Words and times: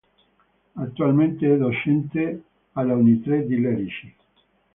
Attualmente 0.77 1.45
è 1.45 1.57
docente 1.59 2.41
all’Unitre 2.71 3.45
di 3.45 3.61
Lerici. 3.61 4.15